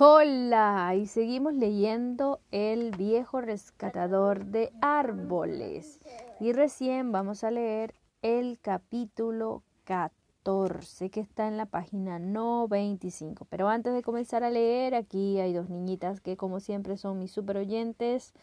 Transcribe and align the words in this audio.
Hola, 0.00 0.94
y 0.94 1.08
seguimos 1.08 1.54
leyendo 1.54 2.38
El 2.52 2.92
viejo 2.92 3.40
rescatador 3.40 4.44
de 4.44 4.72
árboles. 4.80 5.98
Y 6.38 6.52
recién 6.52 7.10
vamos 7.10 7.42
a 7.42 7.50
leer 7.50 7.96
el 8.22 8.60
capítulo 8.60 9.64
14 9.86 11.10
que 11.10 11.18
está 11.18 11.48
en 11.48 11.56
la 11.56 11.66
página 11.66 12.20
no 12.20 12.68
25. 12.68 13.44
Pero 13.46 13.68
antes 13.68 13.92
de 13.92 14.02
comenzar 14.02 14.44
a 14.44 14.50
leer, 14.50 14.94
aquí 14.94 15.40
hay 15.40 15.52
dos 15.52 15.68
niñitas 15.68 16.20
que 16.20 16.36
como 16.36 16.60
siempre 16.60 16.96
son 16.96 17.18
mis 17.18 17.32
super 17.32 17.56
oyentes. 17.56 18.34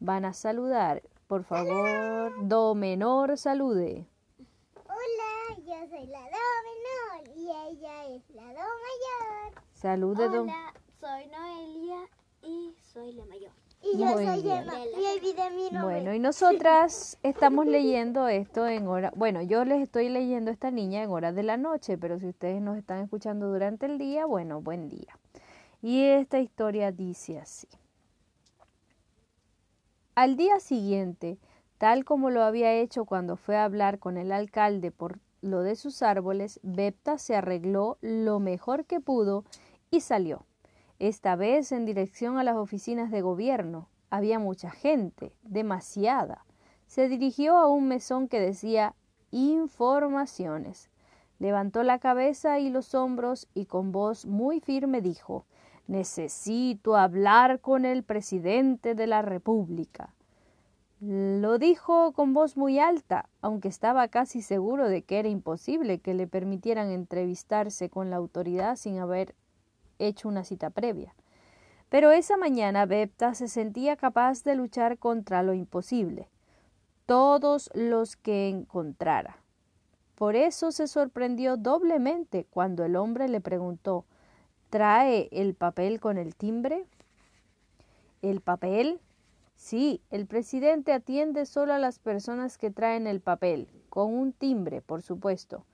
Van 0.00 0.24
a 0.24 0.32
saludar. 0.32 1.00
Por 1.28 1.44
favor, 1.44 2.32
do 2.48 2.74
menor 2.74 3.38
salude. 3.38 4.04
Hola, 4.84 5.58
yo 5.58 5.88
soy 5.88 6.08
la 6.08 6.22
do 6.22 6.44
menor 6.64 7.36
y 7.36 7.42
ella 7.70 8.04
es 8.06 8.28
la 8.30 8.48
do 8.48 8.48
mayor. 8.48 9.62
Salude, 9.74 10.28
do. 10.28 10.46
Soy 11.04 11.26
Noelia 11.26 11.98
y 12.42 12.72
soy 12.94 13.12
la 13.12 13.26
mayor. 13.26 13.50
Y 13.82 13.98
yo 13.98 14.06
Muy 14.06 14.24
soy 14.24 14.42
bien. 14.42 14.62
Emma. 14.62 14.72
Y 14.78 15.18
olvidé 15.18 15.50
mi 15.50 15.70
nombre. 15.70 15.96
Bueno, 15.96 16.14
y 16.14 16.18
nosotras 16.18 17.18
estamos 17.22 17.66
leyendo 17.66 18.26
esto 18.26 18.66
en 18.66 18.86
hora, 18.86 19.12
bueno, 19.14 19.42
yo 19.42 19.66
les 19.66 19.82
estoy 19.82 20.08
leyendo 20.08 20.50
a 20.50 20.54
esta 20.54 20.70
niña 20.70 21.02
en 21.02 21.10
horas 21.10 21.34
de 21.34 21.42
la 21.42 21.58
noche, 21.58 21.98
pero 21.98 22.18
si 22.18 22.28
ustedes 22.28 22.62
nos 22.62 22.78
están 22.78 23.00
escuchando 23.00 23.52
durante 23.52 23.84
el 23.84 23.98
día, 23.98 24.24
bueno, 24.24 24.62
buen 24.62 24.88
día. 24.88 25.18
Y 25.82 26.04
esta 26.04 26.38
historia 26.38 26.90
dice 26.90 27.38
así. 27.38 27.68
Al 30.14 30.38
día 30.38 30.58
siguiente, 30.58 31.36
tal 31.76 32.06
como 32.06 32.30
lo 32.30 32.42
había 32.42 32.72
hecho 32.72 33.04
cuando 33.04 33.36
fue 33.36 33.58
a 33.58 33.64
hablar 33.64 33.98
con 33.98 34.16
el 34.16 34.32
alcalde 34.32 34.90
por 34.90 35.18
lo 35.42 35.60
de 35.60 35.76
sus 35.76 36.00
árboles, 36.00 36.60
Bepta 36.62 37.18
se 37.18 37.36
arregló 37.36 37.98
lo 38.00 38.40
mejor 38.40 38.86
que 38.86 39.00
pudo 39.00 39.44
y 39.90 40.00
salió. 40.00 40.46
Esta 41.04 41.36
vez 41.36 41.70
en 41.70 41.84
dirección 41.84 42.38
a 42.38 42.44
las 42.44 42.56
oficinas 42.56 43.10
de 43.10 43.20
gobierno. 43.20 43.90
Había 44.08 44.38
mucha 44.38 44.70
gente, 44.70 45.34
demasiada. 45.42 46.46
Se 46.86 47.10
dirigió 47.10 47.58
a 47.58 47.66
un 47.66 47.88
mesón 47.88 48.26
que 48.26 48.40
decía 48.40 48.94
Informaciones. 49.30 50.88
Levantó 51.38 51.82
la 51.82 51.98
cabeza 51.98 52.58
y 52.58 52.70
los 52.70 52.94
hombros 52.94 53.48
y 53.52 53.66
con 53.66 53.92
voz 53.92 54.24
muy 54.24 54.60
firme 54.60 55.02
dijo 55.02 55.44
Necesito 55.88 56.96
hablar 56.96 57.60
con 57.60 57.84
el 57.84 58.02
presidente 58.02 58.94
de 58.94 59.06
la 59.06 59.20
República. 59.20 60.14
Lo 61.00 61.58
dijo 61.58 62.12
con 62.12 62.32
voz 62.32 62.56
muy 62.56 62.78
alta, 62.78 63.28
aunque 63.42 63.68
estaba 63.68 64.08
casi 64.08 64.40
seguro 64.40 64.88
de 64.88 65.02
que 65.02 65.18
era 65.18 65.28
imposible 65.28 65.98
que 65.98 66.14
le 66.14 66.26
permitieran 66.26 66.88
entrevistarse 66.88 67.90
con 67.90 68.08
la 68.08 68.16
autoridad 68.16 68.76
sin 68.76 69.00
haber 69.00 69.34
hecho 69.98 70.28
una 70.28 70.44
cita 70.44 70.70
previa. 70.70 71.14
Pero 71.88 72.10
esa 72.10 72.36
mañana 72.36 72.86
Bepta 72.86 73.34
se 73.34 73.48
sentía 73.48 73.96
capaz 73.96 74.42
de 74.42 74.54
luchar 74.54 74.98
contra 74.98 75.42
lo 75.42 75.54
imposible, 75.54 76.28
todos 77.06 77.70
los 77.74 78.16
que 78.16 78.48
encontrara. 78.48 79.38
Por 80.14 80.36
eso 80.36 80.72
se 80.72 80.86
sorprendió 80.86 81.56
doblemente 81.56 82.46
cuando 82.50 82.84
el 82.84 82.96
hombre 82.96 83.28
le 83.28 83.40
preguntó 83.40 84.04
¿Trae 84.70 85.28
el 85.30 85.54
papel 85.54 86.00
con 86.00 86.18
el 86.18 86.34
timbre? 86.34 86.84
¿El 88.22 88.40
papel? 88.40 89.00
Sí, 89.54 90.02
el 90.10 90.26
presidente 90.26 90.92
atiende 90.92 91.46
solo 91.46 91.74
a 91.74 91.78
las 91.78 91.98
personas 91.98 92.58
que 92.58 92.70
traen 92.70 93.06
el 93.06 93.20
papel, 93.20 93.68
con 93.88 94.12
un 94.12 94.32
timbre, 94.32 94.82
por 94.82 95.02
supuesto. 95.02 95.64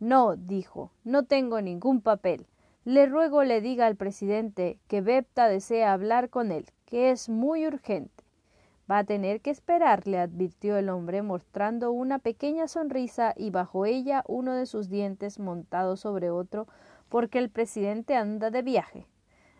No, 0.00 0.36
dijo, 0.36 0.90
no 1.04 1.24
tengo 1.24 1.60
ningún 1.60 2.00
papel. 2.00 2.46
Le 2.86 3.06
ruego 3.06 3.42
le 3.42 3.60
diga 3.60 3.88
al 3.88 3.96
presidente 3.96 4.78
que 4.86 5.00
Bepta 5.00 5.48
desea 5.48 5.92
hablar 5.92 6.30
con 6.30 6.52
él, 6.52 6.66
que 6.84 7.10
es 7.10 7.28
muy 7.28 7.66
urgente. 7.66 8.22
Va 8.88 8.98
a 8.98 9.04
tener 9.04 9.40
que 9.40 9.50
esperar, 9.50 10.06
le 10.06 10.20
advirtió 10.20 10.76
el 10.76 10.88
hombre, 10.88 11.22
mostrando 11.22 11.90
una 11.90 12.20
pequeña 12.20 12.68
sonrisa 12.68 13.34
y 13.36 13.50
bajo 13.50 13.86
ella 13.86 14.22
uno 14.28 14.54
de 14.54 14.66
sus 14.66 14.88
dientes 14.88 15.40
montado 15.40 15.96
sobre 15.96 16.30
otro, 16.30 16.68
porque 17.08 17.40
el 17.40 17.50
presidente 17.50 18.14
anda 18.14 18.52
de 18.52 18.62
viaje. 18.62 19.08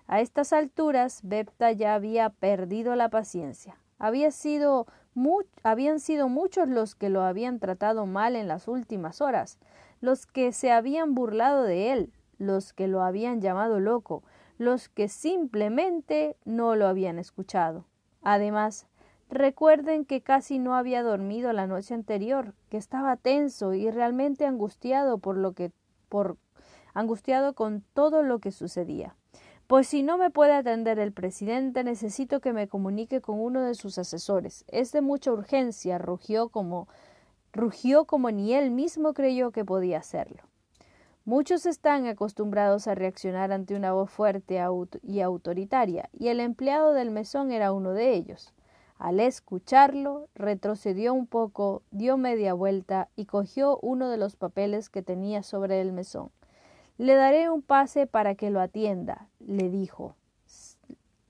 A 0.07 0.21
estas 0.21 0.53
alturas, 0.53 1.19
Bepta 1.25 1.73
ya 1.73 1.97
había 1.97 2.31
perdido 2.31 2.95
la 2.95 3.09
paciencia. 3.09 3.77
Había 3.99 4.31
sido 4.31 4.87
habían 5.65 5.99
sido 5.99 6.29
muchos 6.29 6.69
los 6.69 6.95
que 6.95 7.09
lo 7.09 7.23
habían 7.23 7.59
tratado 7.59 8.07
mal 8.07 8.37
en 8.37 8.47
las 8.47 8.69
últimas 8.69 9.21
horas, 9.21 9.59
los 10.01 10.27
que 10.27 10.53
se 10.53 10.71
habían 10.71 11.17
burlado 11.17 11.65
de 11.65 11.93
él, 11.93 12.13
los 12.39 12.73
que 12.73 12.89
lo 12.89 13.03
habían 13.03 13.41
llamado 13.41 13.81
loco, 13.81 14.23
los 14.59 14.89
que 14.89 15.09
simplemente 15.09 16.37
no 16.45 16.77
lo 16.77 16.87
habían 16.87 17.19
escuchado. 17.19 17.85
Además, 18.23 18.87
recuerden 19.29 20.05
que 20.05 20.23
casi 20.23 20.59
no 20.59 20.75
había 20.75 21.03
dormido 21.03 21.53
la 21.53 21.67
noche 21.67 21.95
anterior, 21.95 22.55
que 22.71 22.77
estaba 22.77 23.17
tenso 23.17 23.75
y 23.75 23.91
realmente 23.91 24.47
angustiado 24.47 25.19
por 25.19 25.37
lo 25.37 25.53
que 25.53 25.73
por 26.09 26.37
angustiado 26.95 27.55
con 27.55 27.83
todo 27.93 28.23
lo 28.23 28.39
que 28.39 28.53
sucedía. 28.53 29.15
Pues 29.67 29.89
si 29.89 30.03
no 30.03 30.17
me 30.17 30.31
puede 30.31 30.53
atender 30.53 30.99
el 30.99 31.13
presidente, 31.13 31.83
necesito 31.83 32.41
que 32.41 32.53
me 32.53 32.69
comunique 32.69 33.21
con 33.21 33.41
uno 33.41 33.63
de 33.63 33.75
sus 33.75 33.99
asesores. 33.99 34.65
Es 34.69 34.93
de 34.93 35.01
mucha 35.01 35.33
urgencia, 35.33 35.99
rugió 35.99 36.49
como 36.49 36.89
rugió 37.53 38.05
como 38.05 38.31
ni 38.31 38.55
él 38.55 38.71
mismo 38.71 39.13
creyó 39.15 39.51
que 39.51 39.65
podía 39.65 39.99
hacerlo. 39.99 40.43
Muchos 41.27 41.67
están 41.67 42.07
acostumbrados 42.07 42.87
a 42.87 42.95
reaccionar 42.95 43.51
ante 43.51 43.75
una 43.75 43.93
voz 43.93 44.13
fuerte 44.13 44.61
y 45.03 45.21
autoritaria, 45.21 46.09
y 46.13 46.29
el 46.29 46.39
empleado 46.39 46.93
del 46.93 47.11
mesón 47.11 47.51
era 47.51 47.73
uno 47.73 47.95
de 47.95 48.15
ellos. 48.15 48.55
Al 48.97 49.19
escucharlo, 49.19 50.29
retrocedió 50.37 51.13
un 51.15 51.27
poco, 51.27 51.83
dio 51.91 52.17
media 52.17 52.55
vuelta 52.55 53.09
y 53.17 53.25
cogió 53.27 53.81
uno 53.83 54.09
de 54.09 54.19
los 54.19 54.37
papeles 54.37 54.89
que 54.89 55.03
tenía 55.03 55.43
sobre 55.43 55.81
el 55.81 55.93
mesón. 55.93 56.31
Le 56.97 57.17
daré 57.17 57.51
un 57.51 57.61
pase 57.61 58.07
para 58.07 58.37
que 58.37 58.51
lo 58.51 58.61
atienda, 58.61 59.27
le 59.41 59.69
dijo. 59.69 60.15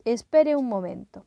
Espere 0.05 0.57
un 0.57 0.69
momento. 0.69 1.25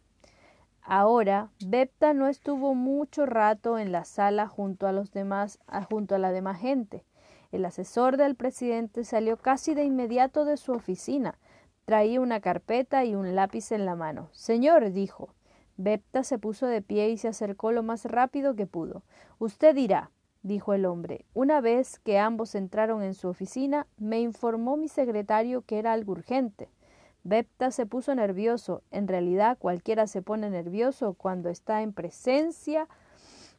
Ahora, 0.83 1.49
Bepta 1.65 2.13
no 2.13 2.27
estuvo 2.27 2.75
mucho 2.75 3.25
rato 3.25 3.79
en 3.79 3.91
la 3.91 4.05
sala 4.05 4.47
junto 4.47 4.85
a 4.85 4.91
los 4.91 5.11
demás, 5.11 5.57
junto 5.89 6.13
a 6.13 6.19
la 6.19 6.31
demás 6.31 6.59
gente. 6.59 7.03
El 7.51 7.65
asesor 7.65 8.17
del 8.17 8.35
presidente 8.35 9.03
salió 9.03 9.37
casi 9.37 9.73
de 9.73 9.83
inmediato 9.83 10.45
de 10.45 10.57
su 10.57 10.71
oficina. 10.71 11.39
Traía 11.85 12.21
una 12.21 12.41
carpeta 12.41 13.05
y 13.05 13.15
un 13.15 13.35
lápiz 13.35 13.71
en 13.71 13.85
la 13.85 13.95
mano. 13.95 14.29
Señor, 14.31 14.91
dijo. 14.91 15.29
Bepta 15.77 16.23
se 16.23 16.37
puso 16.37 16.67
de 16.67 16.81
pie 16.81 17.09
y 17.09 17.17
se 17.17 17.29
acercó 17.29 17.71
lo 17.71 17.83
más 17.83 18.05
rápido 18.05 18.55
que 18.55 18.67
pudo. 18.67 19.01
Usted 19.39 19.73
dirá, 19.73 20.11
dijo 20.43 20.73
el 20.73 20.85
hombre. 20.85 21.25
Una 21.33 21.61
vez 21.61 21.99
que 21.99 22.19
ambos 22.19 22.53
entraron 22.53 23.01
en 23.01 23.13
su 23.13 23.27
oficina, 23.29 23.87
me 23.97 24.19
informó 24.19 24.77
mi 24.77 24.87
secretario 24.87 25.63
que 25.63 25.79
era 25.79 25.93
algo 25.93 26.11
urgente. 26.11 26.69
Bepta 27.23 27.71
se 27.71 27.85
puso 27.85 28.13
nervioso. 28.13 28.83
En 28.91 29.07
realidad 29.07 29.57
cualquiera 29.57 30.05
se 30.05 30.21
pone 30.21 30.49
nervioso 30.49 31.13
cuando 31.13 31.49
está 31.49 31.81
en 31.81 31.93
presencia 31.93 32.87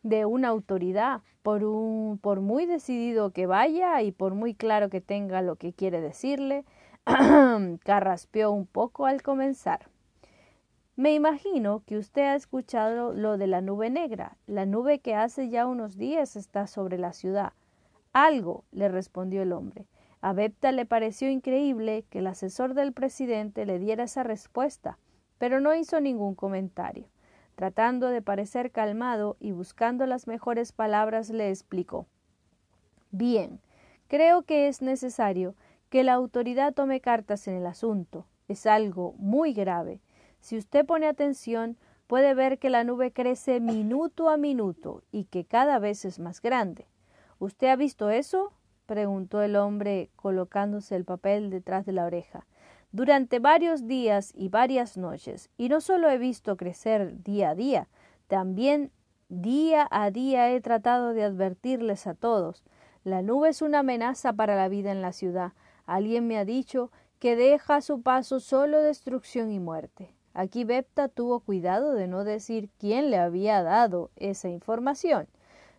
de 0.02 0.24
una 0.24 0.48
autoridad, 0.48 1.22
por, 1.42 1.64
un, 1.64 2.18
por 2.18 2.40
muy 2.40 2.66
decidido 2.66 3.30
que 3.30 3.46
vaya 3.46 4.02
y 4.02 4.12
por 4.12 4.34
muy 4.34 4.54
claro 4.54 4.90
que 4.90 5.00
tenga 5.00 5.42
lo 5.42 5.56
que 5.56 5.72
quiere 5.72 6.00
decirle, 6.00 6.64
carraspeó 7.84 8.50
un 8.50 8.66
poco 8.66 9.06
al 9.06 9.22
comenzar. 9.22 9.88
Me 10.96 11.14
imagino 11.14 11.82
que 11.86 11.96
usted 11.96 12.22
ha 12.22 12.34
escuchado 12.34 13.14
lo 13.14 13.38
de 13.38 13.46
la 13.46 13.62
nube 13.62 13.88
negra, 13.88 14.36
la 14.46 14.66
nube 14.66 14.98
que 14.98 15.14
hace 15.14 15.48
ya 15.48 15.66
unos 15.66 15.96
días 15.96 16.36
está 16.36 16.66
sobre 16.66 16.98
la 16.98 17.14
ciudad. 17.14 17.54
Algo, 18.12 18.64
le 18.70 18.88
respondió 18.88 19.40
el 19.42 19.52
hombre. 19.52 19.86
A 20.20 20.34
Bepta 20.34 20.72
le 20.72 20.84
pareció 20.84 21.30
increíble 21.30 22.04
que 22.10 22.18
el 22.18 22.26
asesor 22.26 22.74
del 22.74 22.92
presidente 22.92 23.64
le 23.64 23.78
diera 23.78 24.04
esa 24.04 24.24
respuesta, 24.24 24.98
pero 25.38 25.60
no 25.60 25.74
hizo 25.74 26.00
ningún 26.00 26.34
comentario. 26.34 27.06
Tratando 27.60 28.08
de 28.08 28.22
parecer 28.22 28.70
calmado 28.70 29.36
y 29.38 29.52
buscando 29.52 30.06
las 30.06 30.26
mejores 30.26 30.72
palabras, 30.72 31.28
le 31.28 31.50
explicó 31.50 32.06
Bien, 33.10 33.60
creo 34.08 34.44
que 34.44 34.66
es 34.66 34.80
necesario 34.80 35.54
que 35.90 36.02
la 36.02 36.14
autoridad 36.14 36.72
tome 36.72 37.02
cartas 37.02 37.46
en 37.48 37.56
el 37.56 37.66
asunto. 37.66 38.24
Es 38.48 38.64
algo 38.64 39.12
muy 39.18 39.52
grave. 39.52 40.00
Si 40.40 40.56
usted 40.56 40.86
pone 40.86 41.06
atención, 41.06 41.76
puede 42.06 42.32
ver 42.32 42.58
que 42.58 42.70
la 42.70 42.82
nube 42.82 43.12
crece 43.12 43.60
minuto 43.60 44.30
a 44.30 44.38
minuto 44.38 45.02
y 45.12 45.24
que 45.24 45.44
cada 45.44 45.78
vez 45.78 46.06
es 46.06 46.18
más 46.18 46.40
grande. 46.40 46.86
¿Usted 47.38 47.66
ha 47.66 47.76
visto 47.76 48.08
eso? 48.08 48.54
preguntó 48.86 49.42
el 49.42 49.56
hombre 49.56 50.08
colocándose 50.16 50.96
el 50.96 51.04
papel 51.04 51.50
detrás 51.50 51.84
de 51.84 51.92
la 51.92 52.06
oreja. 52.06 52.46
Durante 52.92 53.38
varios 53.38 53.86
días 53.86 54.32
y 54.34 54.48
varias 54.48 54.96
noches, 54.96 55.48
y 55.56 55.68
no 55.68 55.80
solo 55.80 56.10
he 56.10 56.18
visto 56.18 56.56
crecer 56.56 57.22
día 57.22 57.50
a 57.50 57.54
día, 57.54 57.88
también 58.26 58.90
día 59.28 59.86
a 59.92 60.10
día 60.10 60.50
he 60.50 60.60
tratado 60.60 61.12
de 61.14 61.22
advertirles 61.22 62.08
a 62.08 62.14
todos. 62.14 62.64
La 63.04 63.22
nube 63.22 63.50
es 63.50 63.62
una 63.62 63.78
amenaza 63.78 64.32
para 64.32 64.56
la 64.56 64.68
vida 64.68 64.90
en 64.90 65.02
la 65.02 65.12
ciudad. 65.12 65.52
Alguien 65.86 66.26
me 66.26 66.36
ha 66.36 66.44
dicho 66.44 66.90
que 67.20 67.36
deja 67.36 67.76
a 67.76 67.80
su 67.80 68.02
paso 68.02 68.40
solo 68.40 68.82
destrucción 68.82 69.52
y 69.52 69.60
muerte. 69.60 70.12
Aquí 70.34 70.64
Bepta 70.64 71.06
tuvo 71.08 71.40
cuidado 71.40 71.92
de 71.94 72.08
no 72.08 72.24
decir 72.24 72.70
quién 72.78 73.10
le 73.10 73.18
había 73.18 73.62
dado 73.62 74.10
esa 74.16 74.48
información. 74.48 75.28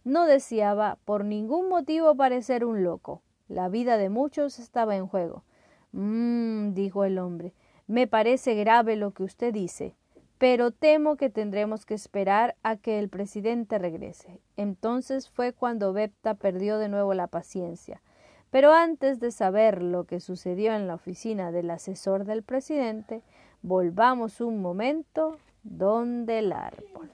No 0.05 0.25
deseaba 0.27 0.97
por 1.03 1.25
ningún 1.25 1.67
motivo 1.67 2.15
parecer 2.15 2.63
un 2.63 2.83
loco. 2.83 3.21
La 3.49 3.67
vida 3.67 3.97
de 3.97 4.09
muchos 4.09 4.59
estaba 4.59 4.95
en 4.95 5.07
juego. 5.07 5.43
Mmm, 5.91 6.73
dijo 6.73 7.03
el 7.03 7.19
hombre, 7.19 7.53
me 7.87 8.07
parece 8.07 8.55
grave 8.55 8.95
lo 8.95 9.11
que 9.11 9.23
usted 9.23 9.53
dice, 9.53 9.95
pero 10.37 10.71
temo 10.71 11.17
que 11.17 11.29
tendremos 11.29 11.85
que 11.85 11.93
esperar 11.93 12.55
a 12.63 12.77
que 12.77 12.99
el 12.99 13.09
presidente 13.09 13.77
regrese. 13.77 14.39
Entonces 14.57 15.29
fue 15.29 15.53
cuando 15.53 15.93
Bepta 15.93 16.33
perdió 16.33 16.77
de 16.77 16.89
nuevo 16.89 17.13
la 17.13 17.27
paciencia. 17.27 18.01
Pero 18.49 18.73
antes 18.73 19.19
de 19.19 19.31
saber 19.31 19.81
lo 19.81 20.05
que 20.05 20.19
sucedió 20.19 20.73
en 20.73 20.87
la 20.87 20.95
oficina 20.95 21.51
del 21.51 21.69
asesor 21.69 22.25
del 22.25 22.43
presidente, 22.43 23.21
volvamos 23.61 24.41
un 24.41 24.61
momento 24.61 25.37
donde 25.63 26.39
el 26.39 26.51
árbol. 26.51 27.11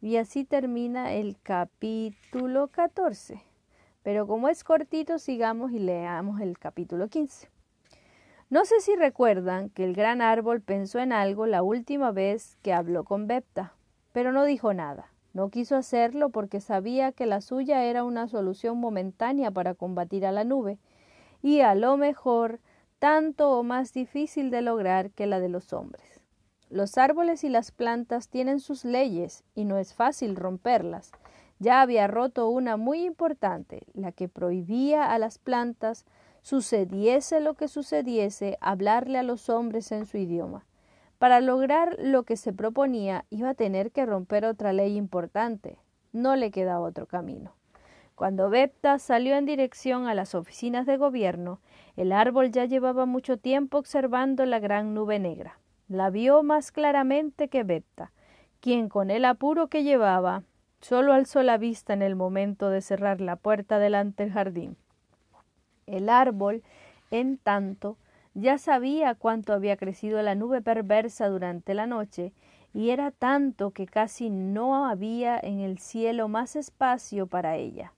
Y 0.00 0.16
así 0.16 0.44
termina 0.44 1.12
el 1.12 1.36
capítulo 1.42 2.68
14. 2.68 3.42
Pero 4.02 4.26
como 4.26 4.48
es 4.48 4.64
cortito, 4.64 5.18
sigamos 5.18 5.72
y 5.72 5.78
leamos 5.78 6.40
el 6.40 6.58
capítulo 6.58 7.08
15. 7.08 7.48
No 8.50 8.64
sé 8.64 8.80
si 8.80 8.96
recuerdan 8.96 9.70
que 9.70 9.84
el 9.84 9.94
gran 9.94 10.20
árbol 10.20 10.60
pensó 10.60 10.98
en 10.98 11.12
algo 11.12 11.46
la 11.46 11.62
última 11.62 12.10
vez 12.10 12.58
que 12.62 12.72
habló 12.72 13.04
con 13.04 13.26
Bepta, 13.26 13.74
pero 14.12 14.32
no 14.32 14.44
dijo 14.44 14.74
nada. 14.74 15.12
No 15.32 15.48
quiso 15.48 15.76
hacerlo 15.76 16.28
porque 16.28 16.60
sabía 16.60 17.12
que 17.12 17.24
la 17.24 17.40
suya 17.40 17.84
era 17.84 18.04
una 18.04 18.28
solución 18.28 18.78
momentánea 18.78 19.50
para 19.50 19.74
combatir 19.74 20.26
a 20.26 20.32
la 20.32 20.44
nube, 20.44 20.78
y 21.40 21.60
a 21.60 21.74
lo 21.74 21.96
mejor 21.96 22.60
tanto 22.98 23.58
o 23.58 23.62
más 23.62 23.92
difícil 23.92 24.50
de 24.50 24.62
lograr 24.62 25.10
que 25.10 25.26
la 25.26 25.40
de 25.40 25.48
los 25.48 25.72
hombres. 25.72 26.20
Los 26.68 26.98
árboles 26.98 27.44
y 27.44 27.48
las 27.48 27.72
plantas 27.72 28.28
tienen 28.28 28.60
sus 28.60 28.84
leyes 28.84 29.44
y 29.54 29.64
no 29.64 29.78
es 29.78 29.94
fácil 29.94 30.36
romperlas. 30.36 31.12
Ya 31.62 31.80
había 31.80 32.08
roto 32.08 32.48
una 32.48 32.76
muy 32.76 33.04
importante, 33.04 33.86
la 33.94 34.10
que 34.10 34.28
prohibía 34.28 35.12
a 35.12 35.18
las 35.18 35.38
plantas, 35.38 36.04
sucediese 36.40 37.40
lo 37.40 37.54
que 37.54 37.68
sucediese, 37.68 38.58
hablarle 38.60 39.18
a 39.18 39.22
los 39.22 39.48
hombres 39.48 39.92
en 39.92 40.04
su 40.04 40.18
idioma. 40.18 40.66
Para 41.18 41.40
lograr 41.40 41.96
lo 42.00 42.24
que 42.24 42.36
se 42.36 42.52
proponía 42.52 43.26
iba 43.30 43.50
a 43.50 43.54
tener 43.54 43.92
que 43.92 44.04
romper 44.04 44.44
otra 44.44 44.72
ley 44.72 44.96
importante. 44.96 45.78
No 46.12 46.34
le 46.34 46.50
quedaba 46.50 46.80
otro 46.80 47.06
camino. 47.06 47.54
Cuando 48.16 48.50
Bepta 48.50 48.98
salió 48.98 49.36
en 49.36 49.46
dirección 49.46 50.08
a 50.08 50.14
las 50.14 50.34
oficinas 50.34 50.84
de 50.84 50.96
gobierno, 50.96 51.60
el 51.94 52.10
árbol 52.10 52.50
ya 52.50 52.64
llevaba 52.64 53.06
mucho 53.06 53.36
tiempo 53.36 53.78
observando 53.78 54.44
la 54.46 54.58
gran 54.58 54.94
nube 54.94 55.20
negra 55.20 55.60
la 55.92 56.08
vio 56.10 56.42
más 56.42 56.72
claramente 56.72 57.48
que 57.48 57.64
Bepta, 57.64 58.12
quien 58.60 58.88
con 58.88 59.10
el 59.10 59.24
apuro 59.24 59.68
que 59.68 59.82
llevaba 59.82 60.42
solo 60.82 61.14
alzó 61.14 61.42
la 61.42 61.56
vista 61.56 61.94
en 61.94 62.02
el 62.02 62.16
momento 62.16 62.68
de 62.68 62.82
cerrar 62.82 63.22
la 63.22 63.36
puerta 63.36 63.78
delante 63.78 64.24
del 64.24 64.32
jardín. 64.32 64.76
El 65.86 66.10
árbol, 66.10 66.62
en 67.10 67.38
tanto, 67.38 67.96
ya 68.34 68.58
sabía 68.58 69.14
cuánto 69.14 69.52
había 69.52 69.76
crecido 69.76 70.20
la 70.22 70.34
nube 70.34 70.60
perversa 70.60 71.28
durante 71.28 71.72
la 71.72 71.86
noche, 71.86 72.32
y 72.74 72.90
era 72.90 73.10
tanto 73.10 73.70
que 73.70 73.86
casi 73.86 74.30
no 74.30 74.86
había 74.86 75.38
en 75.38 75.60
el 75.60 75.78
cielo 75.78 76.28
más 76.28 76.56
espacio 76.56 77.26
para 77.26 77.56
ella. 77.56 77.92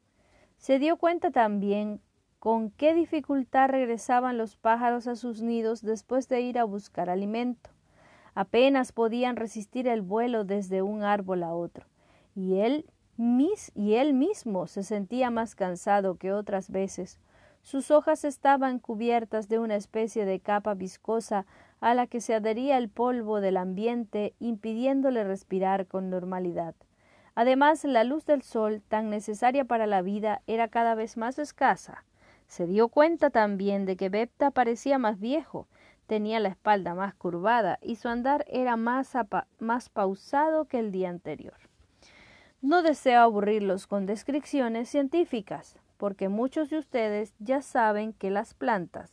Se 0.59 0.79
dio 0.79 0.97
cuenta 0.97 1.31
también 1.31 2.01
con 2.39 2.71
qué 2.71 2.93
dificultad 2.93 3.69
regresaban 3.69 4.37
los 4.37 4.57
pájaros 4.57 5.07
a 5.07 5.17
sus 5.17 5.41
nidos 5.43 5.81
después 5.81 6.29
de 6.29 6.41
ir 6.41 6.59
a 6.59 6.65
buscar 6.65 7.09
alimento. 7.09 7.71
Apenas 8.35 8.93
podían 8.93 9.37
resistir 9.37 9.87
el 9.87 10.03
vuelo 10.03 10.45
desde 10.45 10.83
un 10.83 11.03
árbol 11.05 11.45
a 11.45 11.55
otro, 11.55 11.87
y 12.35 12.61
él, 12.61 12.87
mis, 13.17 13.73
y 13.75 13.95
él 13.95 14.15
mismo 14.15 14.67
se 14.67 14.83
sentía 14.83 15.31
más 15.31 15.55
cansado 15.55 16.17
que 16.17 16.33
otras 16.33 16.71
veces. 16.71 17.21
Sus 17.63 17.91
hojas 17.91 18.25
estaban 18.25 18.79
cubiertas 18.79 19.49
de 19.49 19.59
una 19.59 19.77
especie 19.77 20.25
de 20.25 20.41
capa 20.41 20.75
viscosa 20.75 21.47
a 21.81 21.95
la 21.95 22.07
que 22.07 22.21
se 22.21 22.35
adhería 22.35 22.77
el 22.79 22.89
polvo 22.89 23.41
del 23.41 23.57
ambiente, 23.57 24.35
impidiéndole 24.39 25.25
respirar 25.25 25.87
con 25.87 26.11
normalidad. 26.11 26.75
Además, 27.35 27.85
la 27.85 28.05
luz 28.05 28.27
del 28.27 28.43
sol, 28.43 28.83
tan 28.87 29.11
necesaria 29.11 29.65
para 29.65 29.87
la 29.87 30.03
vida, 30.03 30.43
era 30.47 30.69
cada 30.69 30.95
vez 30.95 31.17
más 31.17 31.39
escasa. 31.39 32.05
Se 32.47 32.67
dio 32.67 32.89
cuenta 32.89 33.31
también 33.31 33.87
de 33.87 33.97
que 33.97 34.09
Bepta 34.09 34.51
parecía 34.51 34.99
más 34.99 35.19
viejo, 35.19 35.67
Tenía 36.07 36.39
la 36.39 36.51
espalda 36.51 36.95
más 36.95 37.15
curvada 37.15 37.79
y 37.81 37.97
su 37.97 38.09
andar 38.09 38.45
era 38.49 38.77
más, 38.77 39.13
más 39.59 39.89
pausado 39.89 40.67
que 40.67 40.79
el 40.79 40.93
día 40.93 41.09
anterior. 41.09 41.55
No 42.65 42.83
deseo 42.83 43.21
aburrirlos 43.21 43.87
con 43.87 44.07
descripciones 44.07 44.89
científicas, 44.89 45.77
porque 45.99 46.31
muchos 46.31 46.71
de 46.71 46.79
ustedes 46.79 47.35
ya 47.39 47.61
saben 47.61 48.15
que 48.15 48.31
las 48.31 48.55
plantas 48.55 49.13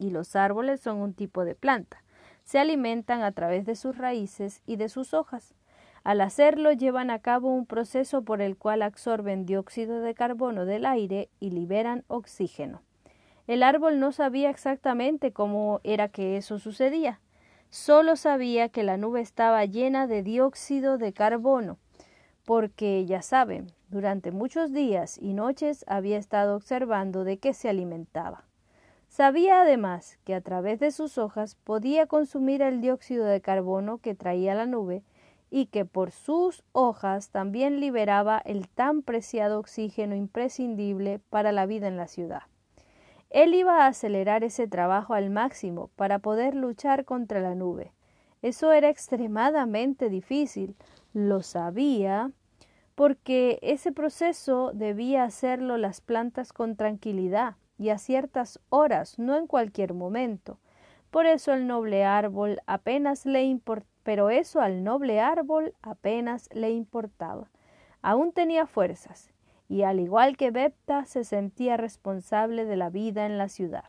y 0.00 0.10
los 0.10 0.34
árboles 0.34 0.80
son 0.80 0.96
un 0.96 1.14
tipo 1.14 1.44
de 1.44 1.54
planta. 1.54 2.02
Se 2.42 2.58
alimentan 2.58 3.22
a 3.22 3.30
través 3.30 3.66
de 3.66 3.76
sus 3.76 3.96
raíces 3.96 4.62
y 4.66 4.74
de 4.74 4.88
sus 4.88 5.14
hojas. 5.14 5.54
Al 6.02 6.20
hacerlo 6.20 6.72
llevan 6.72 7.10
a 7.10 7.20
cabo 7.20 7.54
un 7.54 7.66
proceso 7.66 8.22
por 8.22 8.42
el 8.42 8.56
cual 8.56 8.82
absorben 8.82 9.46
dióxido 9.46 10.00
de 10.00 10.14
carbono 10.14 10.64
del 10.64 10.84
aire 10.84 11.28
y 11.38 11.50
liberan 11.50 12.02
oxígeno. 12.08 12.82
El 13.46 13.62
árbol 13.62 14.00
no 14.00 14.10
sabía 14.10 14.50
exactamente 14.50 15.32
cómo 15.32 15.80
era 15.84 16.08
que 16.08 16.36
eso 16.36 16.58
sucedía. 16.58 17.20
Solo 17.70 18.16
sabía 18.16 18.70
que 18.70 18.82
la 18.82 18.96
nube 18.96 19.20
estaba 19.20 19.64
llena 19.66 20.08
de 20.08 20.24
dióxido 20.24 20.98
de 20.98 21.12
carbono, 21.12 21.78
porque, 22.48 23.04
ya 23.04 23.20
saben, 23.20 23.66
durante 23.90 24.32
muchos 24.32 24.72
días 24.72 25.18
y 25.20 25.34
noches 25.34 25.84
había 25.86 26.16
estado 26.16 26.56
observando 26.56 27.24
de 27.24 27.36
qué 27.36 27.52
se 27.52 27.68
alimentaba. 27.68 28.44
Sabía 29.06 29.60
además 29.60 30.18
que 30.24 30.34
a 30.34 30.40
través 30.40 30.80
de 30.80 30.90
sus 30.90 31.18
hojas 31.18 31.56
podía 31.56 32.06
consumir 32.06 32.62
el 32.62 32.80
dióxido 32.80 33.26
de 33.26 33.42
carbono 33.42 33.98
que 33.98 34.14
traía 34.14 34.54
la 34.54 34.64
nube 34.64 35.02
y 35.50 35.66
que 35.66 35.84
por 35.84 36.10
sus 36.10 36.64
hojas 36.72 37.28
también 37.28 37.80
liberaba 37.80 38.38
el 38.38 38.66
tan 38.66 39.02
preciado 39.02 39.60
oxígeno 39.60 40.16
imprescindible 40.16 41.20
para 41.28 41.52
la 41.52 41.66
vida 41.66 41.86
en 41.86 41.98
la 41.98 42.08
ciudad. 42.08 42.44
Él 43.28 43.52
iba 43.52 43.84
a 43.84 43.88
acelerar 43.88 44.42
ese 44.42 44.66
trabajo 44.66 45.12
al 45.12 45.28
máximo 45.28 45.90
para 45.96 46.18
poder 46.18 46.54
luchar 46.54 47.04
contra 47.04 47.42
la 47.42 47.54
nube. 47.54 47.92
Eso 48.40 48.72
era 48.72 48.88
extremadamente 48.88 50.08
difícil, 50.08 50.76
lo 51.12 51.42
sabía, 51.42 52.30
porque 52.98 53.60
ese 53.62 53.92
proceso 53.92 54.72
debía 54.74 55.22
hacerlo 55.22 55.76
las 55.76 56.00
plantas 56.00 56.52
con 56.52 56.74
tranquilidad 56.74 57.54
y 57.78 57.90
a 57.90 57.98
ciertas 57.98 58.58
horas, 58.70 59.20
no 59.20 59.36
en 59.36 59.46
cualquier 59.46 59.94
momento. 59.94 60.58
Por 61.12 61.24
eso 61.26 61.52
el 61.52 61.68
noble 61.68 62.04
árbol 62.04 62.60
apenas 62.66 63.24
le 63.24 63.44
importaba, 63.44 63.92
pero 64.02 64.30
eso 64.30 64.60
al 64.60 64.82
noble 64.82 65.20
árbol 65.20 65.74
apenas 65.80 66.48
le 66.52 66.72
importaba. 66.72 67.48
Aún 68.02 68.32
tenía 68.32 68.66
fuerzas 68.66 69.30
y 69.68 69.82
al 69.82 70.00
igual 70.00 70.36
que 70.36 70.50
Bepta 70.50 71.04
se 71.04 71.22
sentía 71.22 71.76
responsable 71.76 72.64
de 72.64 72.74
la 72.74 72.90
vida 72.90 73.26
en 73.26 73.38
la 73.38 73.48
ciudad. 73.48 73.84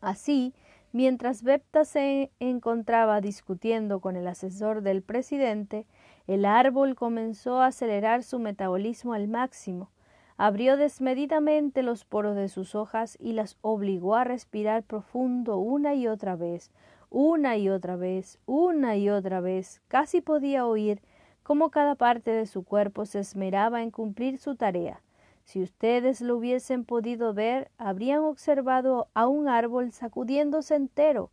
Así, 0.00 0.52
mientras 0.92 1.42
Bepta 1.42 1.84
se 1.84 2.30
encontraba 2.40 3.20
discutiendo 3.20 4.00
con 4.00 4.16
el 4.16 4.26
asesor 4.26 4.82
del 4.82 5.02
presidente, 5.02 5.86
el 6.26 6.44
árbol 6.44 6.94
comenzó 6.94 7.60
a 7.60 7.66
acelerar 7.66 8.22
su 8.22 8.38
metabolismo 8.38 9.14
al 9.14 9.28
máximo, 9.28 9.90
abrió 10.36 10.76
desmedidamente 10.76 11.82
los 11.82 12.04
poros 12.04 12.36
de 12.36 12.48
sus 12.48 12.74
hojas 12.74 13.16
y 13.20 13.32
las 13.32 13.56
obligó 13.60 14.14
a 14.14 14.24
respirar 14.24 14.82
profundo 14.82 15.58
una 15.58 15.94
y 15.94 16.06
otra 16.06 16.36
vez, 16.36 16.70
una 17.10 17.56
y 17.56 17.68
otra 17.68 17.96
vez, 17.96 18.38
una 18.46 18.96
y 18.96 19.10
otra 19.10 19.40
vez. 19.40 19.82
Casi 19.88 20.20
podía 20.20 20.66
oír 20.66 21.02
cómo 21.42 21.70
cada 21.70 21.94
parte 21.94 22.30
de 22.30 22.46
su 22.46 22.64
cuerpo 22.64 23.04
se 23.06 23.18
esmeraba 23.18 23.82
en 23.82 23.90
cumplir 23.90 24.38
su 24.38 24.56
tarea. 24.56 25.02
Si 25.50 25.60
ustedes 25.60 26.20
lo 26.20 26.36
hubiesen 26.36 26.84
podido 26.84 27.34
ver, 27.34 27.72
habrían 27.76 28.20
observado 28.20 29.08
a 29.14 29.26
un 29.26 29.48
árbol 29.48 29.90
sacudiéndose 29.90 30.76
entero, 30.76 31.32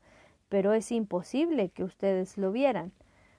pero 0.49 0.73
es 0.73 0.91
imposible 0.91 1.69
que 1.69 1.83
ustedes 1.83 2.35
lo 2.35 2.51
vieran, 2.51 2.93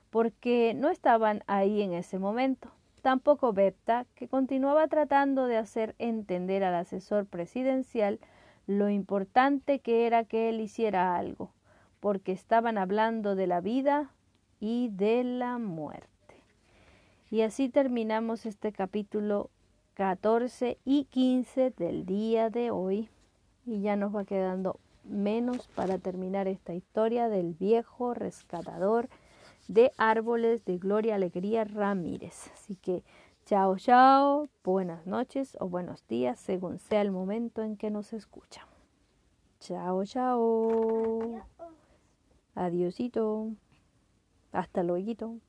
porque 0.09 0.73
no 0.73 0.89
estaban 0.89 1.43
ahí 1.47 1.81
en 1.81 1.91
ese 1.91 2.17
momento. 2.17 2.71
Tampoco 3.01 3.51
Bepta, 3.51 4.05
que 4.15 4.29
continuaba 4.29 4.87
tratando 4.87 5.47
de 5.47 5.57
hacer 5.57 5.95
entender 5.99 6.63
al 6.63 6.75
asesor 6.75 7.25
presidencial 7.25 8.21
lo 8.65 8.87
importante 8.87 9.79
que 9.79 10.07
era 10.07 10.23
que 10.23 10.47
él 10.47 10.61
hiciera 10.61 11.17
algo, 11.17 11.51
porque 11.99 12.31
estaban 12.31 12.77
hablando 12.77 13.35
de 13.35 13.47
la 13.47 13.59
vida 13.59 14.13
y 14.61 14.87
de 14.93 15.25
la 15.25 15.57
muerte. 15.57 16.07
Y 17.29 17.41
así 17.41 17.67
terminamos 17.67 18.45
este 18.45 18.71
capítulo 18.71 19.49
14 19.99 20.77
y 20.85 21.03
15 21.03 21.71
del 21.71 22.05
día 22.05 22.49
de 22.49 22.71
hoy. 22.71 23.09
Y 23.65 23.81
ya 23.81 23.97
nos 23.97 24.15
va 24.15 24.23
quedando 24.23 24.79
menos 25.03 25.67
para 25.75 25.97
terminar 25.97 26.47
esta 26.47 26.73
historia 26.73 27.27
del 27.27 27.53
viejo 27.53 28.13
rescatador 28.13 29.09
de 29.67 29.91
árboles 29.97 30.63
de 30.63 30.77
Gloria 30.77 31.15
Alegría 31.15 31.65
Ramírez. 31.65 32.49
Así 32.53 32.77
que 32.77 33.03
chao, 33.45 33.77
chao, 33.77 34.47
buenas 34.63 35.05
noches 35.05 35.57
o 35.59 35.67
buenos 35.67 36.07
días, 36.07 36.39
según 36.39 36.79
sea 36.79 37.01
el 37.01 37.11
momento 37.11 37.61
en 37.61 37.75
que 37.75 37.89
nos 37.89 38.13
escuchan. 38.13 38.63
Chao, 39.59 40.05
chao. 40.05 41.41
Adiosito. 42.55 43.49
Hasta 44.53 44.81
luego. 44.81 45.41